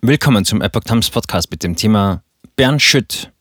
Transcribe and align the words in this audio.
Willkommen 0.00 0.44
zum 0.44 0.62
Epoch 0.62 0.84
Times 0.84 1.10
Podcast 1.10 1.50
mit 1.50 1.64
dem 1.64 1.74
Thema 1.74 2.22
Bernd 2.54 2.80
Schütt. 2.80 3.32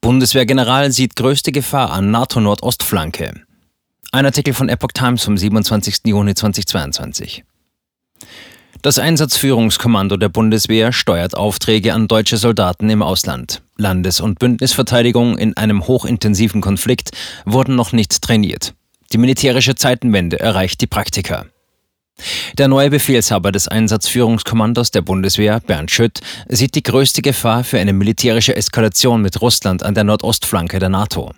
Bundeswehrgeneral 0.00 0.90
sieht 0.90 1.14
größte 1.14 1.52
Gefahr 1.52 1.90
an 1.92 2.10
NATO-Nordostflanke. 2.10 3.42
Ein 4.12 4.24
Artikel 4.24 4.54
von 4.54 4.70
Epoch 4.70 4.92
Times 4.94 5.24
vom 5.24 5.36
27. 5.36 6.06
Juni 6.06 6.34
2022. 6.34 7.44
Das 8.80 8.98
Einsatzführungskommando 8.98 10.16
der 10.16 10.30
Bundeswehr 10.30 10.90
steuert 10.90 11.36
Aufträge 11.36 11.92
an 11.92 12.08
deutsche 12.08 12.38
Soldaten 12.38 12.88
im 12.88 13.02
Ausland. 13.02 13.60
Landes- 13.76 14.22
und 14.22 14.38
Bündnisverteidigung 14.38 15.36
in 15.36 15.54
einem 15.58 15.86
hochintensiven 15.86 16.62
Konflikt 16.62 17.10
wurden 17.44 17.74
noch 17.76 17.92
nicht 17.92 18.22
trainiert. 18.22 18.72
Die 19.12 19.18
militärische 19.18 19.74
Zeitenwende 19.74 20.40
erreicht 20.40 20.80
die 20.80 20.86
Praktiker. 20.86 21.44
Der 22.58 22.68
neue 22.68 22.90
Befehlshaber 22.90 23.52
des 23.52 23.68
Einsatzführungskommandos 23.68 24.90
der 24.90 25.02
Bundeswehr, 25.02 25.60
Bernd 25.60 25.90
Schütt, 25.90 26.20
sieht 26.48 26.74
die 26.74 26.82
größte 26.82 27.22
Gefahr 27.22 27.64
für 27.64 27.78
eine 27.78 27.92
militärische 27.92 28.56
Eskalation 28.56 29.22
mit 29.22 29.40
Russland 29.42 29.82
an 29.82 29.94
der 29.94 30.04
Nordostflanke 30.04 30.78
der 30.78 30.88
NATO. 30.88 31.32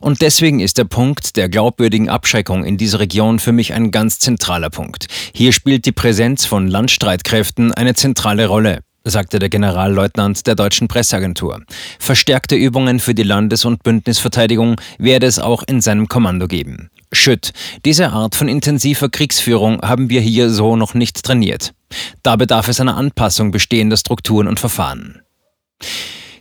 Und 0.00 0.20
deswegen 0.20 0.60
ist 0.60 0.78
der 0.78 0.84
Punkt 0.84 1.36
der 1.36 1.48
glaubwürdigen 1.48 2.08
Abschreckung 2.08 2.64
in 2.64 2.76
dieser 2.76 3.00
Region 3.00 3.38
für 3.38 3.52
mich 3.52 3.72
ein 3.72 3.90
ganz 3.90 4.18
zentraler 4.18 4.70
Punkt. 4.70 5.06
Hier 5.34 5.52
spielt 5.52 5.86
die 5.86 5.92
Präsenz 5.92 6.44
von 6.44 6.66
Landstreitkräften 6.66 7.72
eine 7.72 7.94
zentrale 7.94 8.46
Rolle 8.46 8.80
sagte 9.04 9.38
der 9.38 9.48
Generalleutnant 9.48 10.46
der 10.46 10.54
deutschen 10.54 10.88
Presseagentur. 10.88 11.62
Verstärkte 11.98 12.54
Übungen 12.54 13.00
für 13.00 13.14
die 13.14 13.24
Landes- 13.24 13.64
und 13.64 13.82
Bündnisverteidigung 13.82 14.80
werde 14.98 15.26
es 15.26 15.38
auch 15.38 15.64
in 15.66 15.80
seinem 15.80 16.08
Kommando 16.08 16.46
geben. 16.46 16.90
Schütt. 17.12 17.52
Diese 17.84 18.10
Art 18.10 18.34
von 18.34 18.48
intensiver 18.48 19.08
Kriegsführung 19.08 19.80
haben 19.82 20.10
wir 20.10 20.20
hier 20.20 20.50
so 20.50 20.76
noch 20.76 20.94
nicht 20.94 21.22
trainiert. 21.22 21.74
Da 22.22 22.36
bedarf 22.36 22.68
es 22.68 22.80
einer 22.80 22.96
Anpassung 22.96 23.50
bestehender 23.50 23.96
Strukturen 23.96 24.48
und 24.48 24.58
Verfahren. 24.58 25.20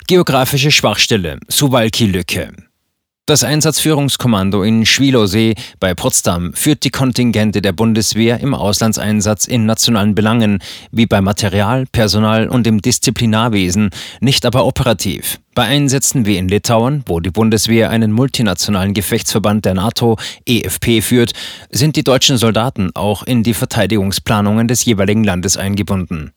Geografische 0.08 0.72
Schwachstelle, 0.72 1.40
Suwalki-Lücke. 1.48 2.54
Das 3.28 3.44
Einsatzführungskommando 3.44 4.64
in 4.64 4.86
Schwilosee 4.86 5.54
bei 5.80 5.94
Potsdam 5.94 6.54
führt 6.54 6.84
die 6.84 6.90
Kontingente 6.90 7.62
der 7.62 7.72
Bundeswehr 7.72 8.40
im 8.40 8.54
Auslandseinsatz 8.54 9.46
in 9.46 9.66
nationalen 9.66 10.16
Belangen, 10.16 10.60
wie 10.92 11.06
bei 11.06 11.22
Material, 11.22 11.86
Personal 11.92 12.50
und 12.50 12.66
im 12.66 12.82
Disziplinarwesen, 12.82 13.92
nicht 14.22 14.46
aber 14.46 14.66
operativ. 14.66 15.40
Bei 15.54 15.64
Einsätzen 15.64 16.26
wie 16.26 16.38
in 16.38 16.48
Litauen, 16.48 17.04
wo 17.08 17.20
die 17.20 17.30
Bundeswehr 17.30 17.90
einen 17.90 18.14
multinationalen 18.14 18.94
Gefechtsverband 18.94 19.66
der 19.66 19.74
NATO, 19.74 20.16
EFP, 20.46 21.02
führt, 21.02 21.34
sind 21.70 21.98
die 21.98 22.06
deutschen 22.06 22.38
Soldaten 22.38 22.92
auch 22.94 23.24
in 23.24 23.44
die 23.44 23.54
Verteidigungsplanungen 23.54 24.70
des 24.70 24.86
jeweiligen 24.86 25.26
Landes 25.26 25.58
eingebunden. 25.58 26.32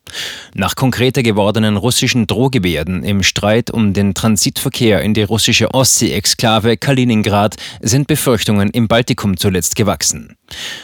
Nach 0.53 0.75
konkreter 0.75 1.23
gewordenen 1.23 1.77
russischen 1.77 2.27
Drohgebärden 2.27 3.05
im 3.05 3.23
Streit 3.23 3.70
um 3.70 3.92
den 3.92 4.15
Transitverkehr 4.15 5.01
in 5.03 5.15
die 5.15 5.23
russische 5.23 5.73
Ostsee-Exklave 5.73 6.77
Kaliningrad 6.77 7.55
sind 7.81 8.09
Befürchtungen 8.09 8.70
im 8.70 8.89
Baltikum 8.89 9.37
zuletzt 9.37 9.77
gewachsen. 9.77 10.35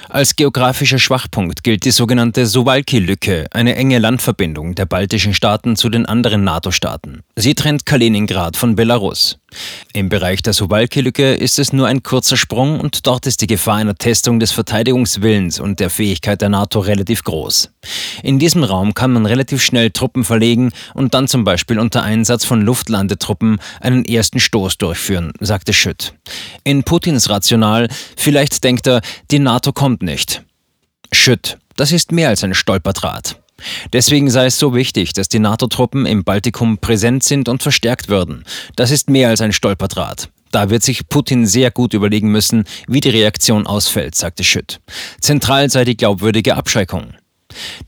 Als 0.08 0.36
geografischer 0.36 0.98
Schwachpunkt 0.98 1.64
gilt 1.64 1.84
die 1.84 1.91
sogenannte 1.91 2.47
Suwalki-Lücke, 2.47 3.47
eine 3.51 3.75
enge 3.75 3.98
Landverbindung 3.98 4.75
der 4.75 4.86
baltischen 4.86 5.34
Staaten 5.34 5.77
zu 5.77 5.89
den 5.89 6.06
anderen 6.06 6.45
NATO-Staaten. 6.45 7.23
Sie 7.36 7.55
trennt 7.55 7.86
Kaliningrad 7.86 8.20
von 8.57 8.75
Belarus. 8.75 9.39
Im 9.93 10.09
Bereich 10.09 10.43
der 10.43 10.53
Suwalki-Lücke 10.53 11.35
ist 11.35 11.59
es 11.59 11.73
nur 11.73 11.87
ein 11.87 12.03
kurzer 12.03 12.37
Sprung 12.37 12.81
und 12.81 13.07
dort 13.07 13.27
ist 13.27 13.41
die 13.41 13.47
Gefahr 13.47 13.77
einer 13.77 13.95
Testung 13.95 14.41
des 14.41 14.53
Verteidigungswillens 14.53 15.61
und 15.61 15.81
der 15.81 15.91
Fähigkeit 15.91 16.41
der 16.41 16.48
NATO 16.48 16.81
relativ 16.81 17.25
groß. 17.25 17.71
In 18.23 18.39
diesem 18.39 18.65
Raum 18.65 18.95
kann 18.95 19.13
man 19.13 19.27
relativ 19.27 19.63
schnell 19.63 19.91
Truppen 19.91 20.25
verlegen 20.25 20.71
und 20.95 21.15
dann 21.15 21.29
zum 21.29 21.45
Beispiel 21.45 21.79
unter 21.79 22.03
Einsatz 22.03 22.45
von 22.45 22.63
Luftlandetruppen 22.63 23.59
einen 23.81 24.05
ersten 24.05 24.41
Stoß 24.41 24.79
durchführen, 24.79 25.33
sagte 25.41 25.73
Schütt. 25.73 26.15
In 26.65 26.85
Putins 26.85 27.29
Rational, 27.31 27.89
vielleicht 28.17 28.63
denkt 28.64 28.86
er, 28.86 29.01
die 29.30 29.39
NATO 29.39 29.73
kommt 29.73 30.03
nicht. 30.03 30.42
Schütt, 31.13 31.59
das 31.77 31.92
ist 31.92 32.13
mehr 32.13 32.29
als 32.29 32.45
ein 32.45 32.55
Stolperdraht. 32.55 33.41
Deswegen 33.93 34.31
sei 34.31 34.47
es 34.47 34.59
so 34.59 34.75
wichtig, 34.75 35.13
dass 35.13 35.29
die 35.29 35.39
NATO-Truppen 35.39 36.07
im 36.07 36.25
Baltikum 36.25 36.79
präsent 36.79 37.23
sind 37.23 37.48
und 37.48 37.63
verstärkt 37.63 38.09
würden. 38.09 38.45
Das 38.77 38.91
ist 38.91 39.11
mehr 39.11 39.29
als 39.29 39.41
ein 39.41 39.53
Stolperdraht. 39.53 40.29
Da 40.51 40.69
wird 40.69 40.83
sich 40.83 41.09
Putin 41.09 41.47
sehr 41.47 41.71
gut 41.71 41.95
überlegen 41.95 42.31
müssen, 42.31 42.65
wie 42.89 43.01
die 43.01 43.11
Reaktion 43.11 43.67
ausfällt, 43.67 44.15
sagte 44.17 44.43
Schütt. 44.43 44.81
Zentral 45.21 45.71
sei 45.71 45.85
die 45.85 45.97
glaubwürdige 45.97 46.57
Abschreckung. 46.57 47.15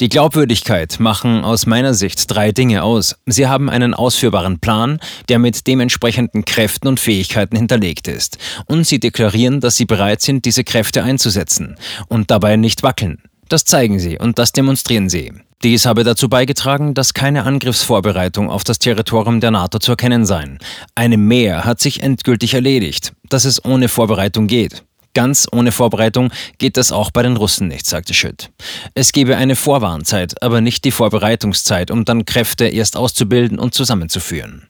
Die 0.01 0.09
Glaubwürdigkeit 0.09 0.99
machen 0.99 1.45
aus 1.45 1.67
meiner 1.67 1.95
Sicht 1.95 2.25
drei 2.29 2.53
Dinge 2.53 2.83
aus. 2.83 3.17
Sie 3.27 3.47
haben 3.47 3.71
einen 3.71 3.95
ausführbaren 3.95 4.59
Plan, 4.59 4.99
der 5.29 5.39
mit 5.39 5.67
dementsprechenden 5.67 6.45
Kräften 6.45 6.89
und 6.89 7.01
Fähigkeiten 7.01 7.57
hinterlegt 7.57 8.09
ist. 8.09 8.39
Und 8.67 8.87
sie 8.87 9.01
deklarieren, 9.01 9.61
dass 9.61 9.77
sie 9.77 9.85
bereit 9.85 10.21
sind, 10.21 10.45
diese 10.45 10.65
Kräfte 10.65 11.03
einzusetzen 11.03 11.77
und 12.09 12.31
dabei 12.31 12.57
nicht 12.57 12.83
wackeln. 12.83 13.23
Das 13.53 13.67
zeigen 13.67 14.01
sie 14.01 14.19
und 14.19 14.39
das 14.39 14.53
demonstrieren 14.53 15.11
sie. 15.11 15.31
Dies 15.63 15.85
habe 15.85 16.05
dazu 16.05 16.31
beigetragen, 16.31 16.95
dass 16.95 17.13
keine 17.13 17.45
Angriffsvorbereitung 17.45 18.49
auf 18.49 18.65
das 18.65 18.79
Territorium 18.79 19.41
der 19.41 19.51
NATO 19.51 19.79
zu 19.79 19.91
erkennen 19.91 20.25
sei. 20.25 20.57
Eine 20.95 21.19
Mehr 21.19 21.67
hat 21.67 21.79
sich 21.79 22.03
endgültig 22.03 22.55
erledigt, 22.55 23.13
dass 23.29 23.45
es 23.45 23.63
ohne 23.63 23.91
Vorbereitung 23.91 24.47
geht. 24.47 24.85
Ganz 25.13 25.47
ohne 25.53 25.71
Vorbereitung 25.71 26.33
geht 26.57 26.79
das 26.79 26.93
auch 26.93 27.11
bei 27.11 27.23
den 27.23 27.37
Russen 27.37 27.69
nicht, 27.69 27.85
sagte 27.85 28.15
Schütt. 28.15 28.49
Es 28.95 29.13
gebe 29.13 29.37
eine 29.37 29.55
Vorwarnzeit, 29.55 30.43
aber 30.43 30.63
nicht 30.63 30.87
die 30.87 30.91
Vorbereitungszeit, 30.91 31.91
um 31.91 32.07
dann 32.07 32.25
Kräfte 32.25 32.65
erst 32.65 32.97
auszubilden 32.97 33.59
und 33.59 33.75
zusammenzuführen. 33.75 34.69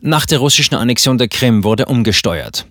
Nach 0.00 0.26
der 0.26 0.40
russischen 0.40 0.74
Annexion 0.74 1.18
der 1.18 1.28
Krim 1.28 1.62
wurde 1.62 1.86
umgesteuert. 1.86 2.66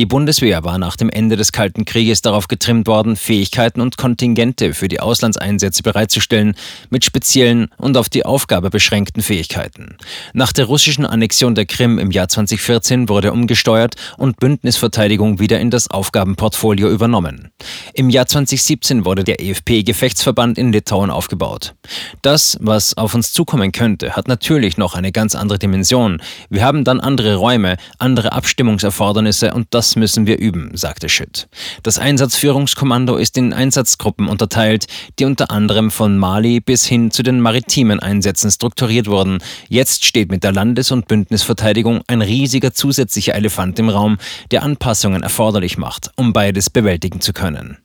Die 0.00 0.06
Bundeswehr 0.06 0.64
war 0.64 0.78
nach 0.78 0.96
dem 0.96 1.10
Ende 1.10 1.36
des 1.36 1.52
Kalten 1.52 1.84
Krieges 1.84 2.22
darauf 2.22 2.48
getrimmt 2.48 2.86
worden, 2.86 3.16
Fähigkeiten 3.16 3.82
und 3.82 3.98
Kontingente 3.98 4.72
für 4.72 4.88
die 4.88 4.98
Auslandseinsätze 4.98 5.82
bereitzustellen, 5.82 6.54
mit 6.88 7.04
speziellen 7.04 7.68
und 7.76 7.98
auf 7.98 8.08
die 8.08 8.24
Aufgabe 8.24 8.70
beschränkten 8.70 9.22
Fähigkeiten. 9.22 9.98
Nach 10.32 10.54
der 10.54 10.64
russischen 10.64 11.04
Annexion 11.04 11.54
der 11.54 11.66
Krim 11.66 11.98
im 11.98 12.12
Jahr 12.12 12.28
2014 12.28 13.10
wurde 13.10 13.30
umgesteuert 13.30 13.96
und 14.16 14.40
Bündnisverteidigung 14.40 15.38
wieder 15.38 15.60
in 15.60 15.68
das 15.68 15.90
Aufgabenportfolio 15.90 16.88
übernommen. 16.88 17.50
Im 17.92 18.08
Jahr 18.08 18.24
2017 18.24 19.04
wurde 19.04 19.22
der 19.22 19.42
EFP-Gefechtsverband 19.42 20.56
in 20.56 20.72
Litauen 20.72 21.10
aufgebaut. 21.10 21.74
Das, 22.22 22.56
was 22.62 22.96
auf 22.96 23.14
uns 23.14 23.34
zukommen 23.34 23.70
könnte, 23.70 24.16
hat 24.16 24.28
natürlich 24.28 24.78
noch 24.78 24.94
eine 24.94 25.12
ganz 25.12 25.34
andere 25.34 25.58
Dimension. 25.58 26.22
Wir 26.48 26.64
haben 26.64 26.84
dann 26.84 27.00
andere 27.00 27.34
Räume, 27.34 27.76
andere 27.98 28.32
Abstimmungserfordernisse 28.32 29.52
und 29.52 29.66
das 29.74 29.89
das 29.90 29.96
müssen 29.96 30.24
wir 30.28 30.38
üben, 30.38 30.70
sagte 30.74 31.08
Schütt. 31.08 31.48
Das 31.82 31.98
Einsatzführungskommando 31.98 33.16
ist 33.16 33.36
in 33.36 33.52
Einsatzgruppen 33.52 34.28
unterteilt, 34.28 34.86
die 35.18 35.24
unter 35.24 35.50
anderem 35.50 35.90
von 35.90 36.16
Mali 36.16 36.60
bis 36.60 36.86
hin 36.86 37.10
zu 37.10 37.24
den 37.24 37.40
maritimen 37.40 37.98
Einsätzen 37.98 38.52
strukturiert 38.52 39.08
wurden. 39.08 39.38
Jetzt 39.68 40.04
steht 40.04 40.30
mit 40.30 40.44
der 40.44 40.52
Landes- 40.52 40.92
und 40.92 41.08
Bündnisverteidigung 41.08 42.02
ein 42.06 42.22
riesiger 42.22 42.72
zusätzlicher 42.72 43.34
Elefant 43.34 43.80
im 43.80 43.88
Raum, 43.88 44.18
der 44.52 44.62
Anpassungen 44.62 45.24
erforderlich 45.24 45.76
macht, 45.76 46.12
um 46.14 46.32
beides 46.32 46.70
bewältigen 46.70 47.20
zu 47.20 47.32
können. 47.32 47.78